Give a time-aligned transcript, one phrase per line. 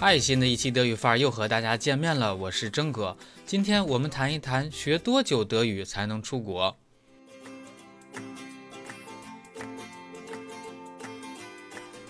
[0.00, 3.14] 嗨，新的一期德语范儿又和大家见面了，我是真哥。
[3.44, 6.74] 今天我们谈一谈学多久德语才能出国。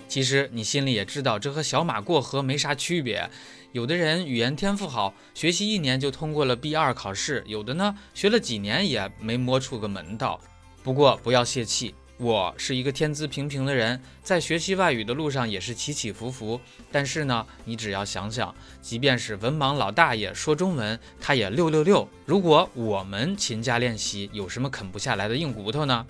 [0.06, 3.28] 其实你心里也知道，这和小马过河没啥区别。
[3.72, 10.40] 有的人语言天赋好，学习一年就通过了 B 二考试；有的呢，学了几年也没摸出个门道。
[10.84, 11.92] 不过不要泄气。
[12.22, 16.60] 我是一个天资平平的人，在学习外语的路上也是起起伏伏。
[16.92, 22.06] 但是呢，你只要想想，即便是文盲老大爷说中文，他也六六六。
[22.26, 26.06] 如果我们勤加练习，有什么啃不下来的硬骨头呢？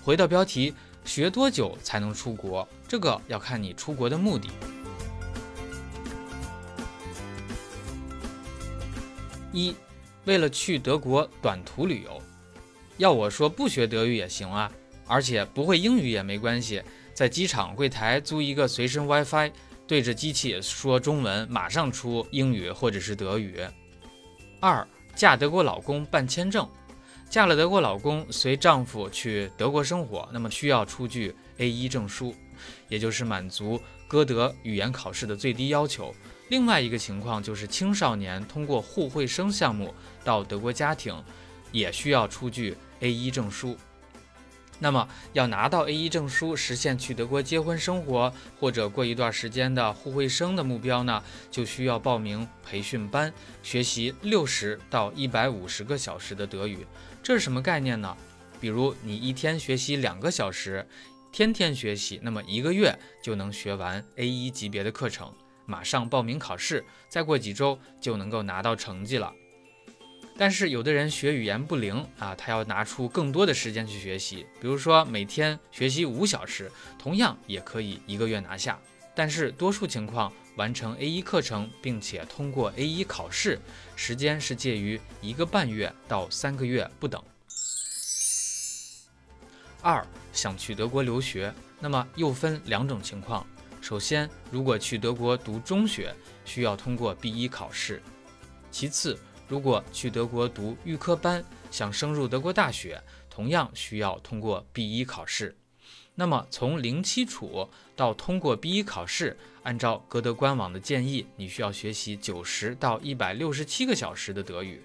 [0.00, 0.72] 回到标题，
[1.04, 2.66] 学多久才能出国？
[2.86, 4.48] 这个要看你出国的目的。
[9.52, 9.74] 一，
[10.24, 12.22] 为了去德国短途旅游，
[12.96, 14.70] 要我说不学德语也行啊。
[15.08, 16.82] 而且不会英语也没关系，
[17.14, 19.50] 在机场柜台租一个随身 WiFi，
[19.86, 23.60] 对着机器说中文，马上出英语或者是德语。
[24.60, 26.68] 二，嫁德国老公办签证，
[27.30, 32.34] 嫁了德国老公，随丈夫去德国生活，那么需要出具 A1 证书，
[32.88, 36.14] 也就是满足歌德语言考试的最低要求。
[36.50, 39.94] 另外一个情况就是青少年通过互惠生项目
[40.24, 41.14] 到德国家庭，
[41.72, 43.76] 也需要出具 A1 证书。
[44.78, 56.86] 那么要拿到 A1 证书，实现去德国结婚生活或者过一段时间的互惠生的目标呢，就需要报名培训班，学习六十到一百五十个小时的德语。
[57.22, 58.16] 这是什么概念呢？
[58.60, 60.86] 比如你一天学习两个小时，
[61.30, 65.32] 天天学习，那么一个月就能学完 A1 级别的课程，
[65.66, 69.32] 马上报名考试，再过几周就能够拿到成绩了。
[70.40, 78.78] 但是有的人学语言不灵啊，他要拿出更多的时间去学习，比如说每天学习五小时，同样也可以一个月拿下。
[79.16, 83.58] 但是多数情况完成 A1 课程并且通过 A1 考试，
[83.96, 87.20] 时间是介于一个半月到三个月不等。
[89.82, 93.44] 二想去德国留学，那么又分两种情况。
[93.80, 97.96] 首先，如果去德国读中学，需要通过 B1 考试；
[98.70, 99.18] 其次。
[99.48, 105.56] 如果去德国读预科班，想升入德国大学，同样需要通过 B1 考试。
[106.14, 114.82] 那么从零基础到通过 B1 考试，按照歌德官网的建议，你需要学习九十到一百六十七个小时的德语。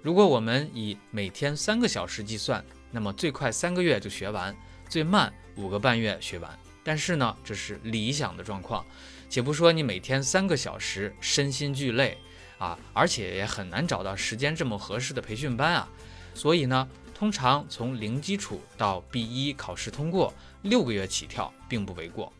[0.00, 4.54] 如果我们以每天三个小时计算，那么最快三个月就学完，
[4.88, 6.58] 最慢五个半月学完。
[6.84, 8.84] 但是呢，这是理想的状况，
[9.28, 12.18] 且不说你每天三个小时，身心俱累。
[12.58, 15.88] 啊，而且也很难找到时间这么合适的培训班啊，
[16.34, 20.32] 所以呢，通常从零基础到 B1 考试通过，
[20.62, 22.32] 六个月起跳并不为过。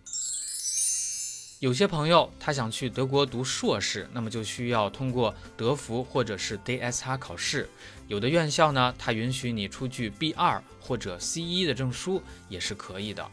[1.61, 7.69] 有些朋友他想去德国读硕士，那么就需要通过德福或者是 D S R 考试。
[8.07, 13.27] 有的院校呢，它允许你出具 B2 或者 C1 的证书也是可以的。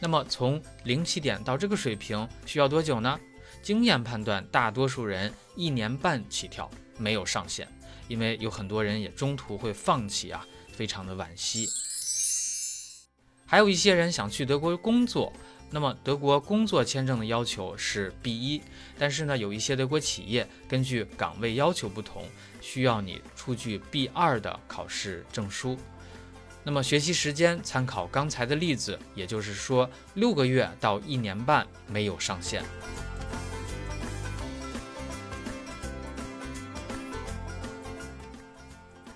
[0.00, 3.20] 那么从零起点到这个水平需要多久呢？
[3.64, 7.66] 经验判断，大多数人一年半起跳，没有上限，
[8.08, 11.66] 因为有很多人也中途会放弃啊，非常的惋惜。
[13.46, 15.32] 还有一些人想去德国工作，
[15.70, 18.60] 那么德国工作签证的要求是 B1，
[18.98, 22.28] 但是呢，有一些德国企业根据岗位要求不同，
[22.60, 25.78] 需要你出具 B2 的考试证书。
[26.62, 32.62] 那么学习时间参考刚才的例子，也就是说六个月到一年半没有上限。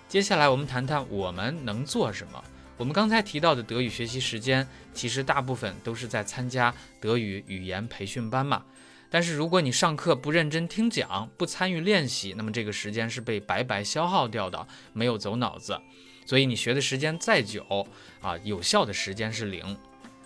[0.08, 2.42] 接下来我们谈谈我们能做什么。
[2.78, 8.64] 我们刚才提到的德语学习时间，其实大部分都是在参加德语语言培训班嘛。
[9.10, 15.78] 但是如果你上课不认真听讲，不参与练习，那么这个时间是被白白消耗掉的，没有走脑子。
[16.24, 17.86] 所以你学的时间再久
[18.22, 19.76] 啊，有效的时间是零。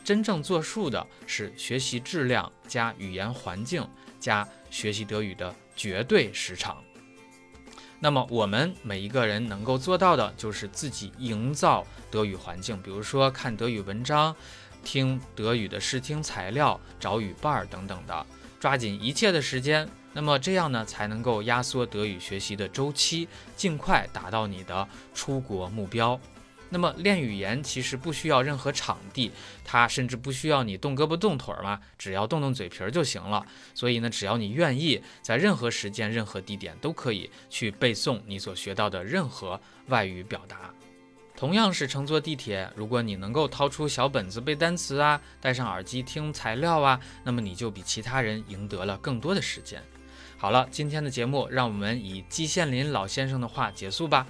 [0.05, 3.85] 真正作数的是学习质量加语言环境
[4.21, 6.81] 加学习德语的绝对时长。
[8.05, 14.35] 那么我们每一个人能够做到的，就是自己营造德语环境，比如说看德语文章，
[14.83, 18.27] 听德语的视听材料，找语伴儿等等的，
[18.59, 19.89] 抓紧一切的时间。
[20.13, 26.19] 那么这样呢，才能够压缩德语学习的周期，尽快达到你的出国目标。
[26.73, 29.31] 那么练语言其实不需要任何场地，
[29.63, 33.45] 它甚至不需要你动胳膊动腿儿嘛，只要动动嘴皮儿就行了。
[33.75, 40.75] 所以呢，只要你愿意，在任何时间、任何地点都可以去背诵你所学到的任何外语表达。
[41.37, 49.83] 同样是乘坐地铁，如果你能够掏出小本子背单词啊，戴上耳机听材料啊，那么你就比其他人赢得了更多的时间。
[50.39, 54.27] 好了，今天的节目让我们以季羡林老先生的话结束吧。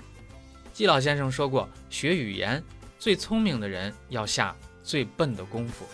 [0.72, 2.62] 季老先生说过，学语言
[2.98, 5.86] 最聪明的人要下最笨的功夫。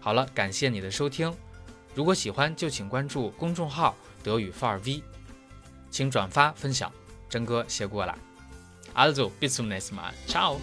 [0.00, 1.32] 好了，感谢你的收听。
[1.94, 5.02] 如果喜欢，就请关注公众号“德语范儿 V”，
[5.90, 6.92] 请转发分享。
[7.28, 8.16] 真哥谢过了。
[8.94, 10.12] Also bis zum nächsten Mal.
[10.26, 10.58] Ciao.